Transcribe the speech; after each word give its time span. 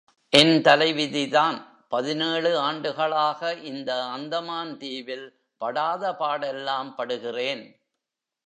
என் 0.33 0.55
தலைவிதிதான் 0.61 1.57
பதினேழு 1.87 2.57
ஆண்டுகளாக 2.57 3.53
இந்த 3.53 3.91
அந்தமான் 4.05 4.77
தீவில் 4.77 5.27
படாத 5.61 6.13
பாடெல்லாம் 6.13 6.91
படுகிறேன். 6.95 7.63